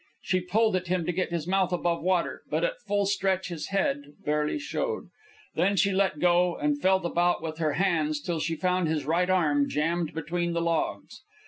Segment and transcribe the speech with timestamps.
[0.23, 3.67] She pulled at him to get his mouth above water, but at full stretch his
[3.67, 5.09] head, barely showed.
[5.53, 9.29] Then she let go and felt about with her hands till she found his right
[9.29, 11.21] arm jammed between the logs.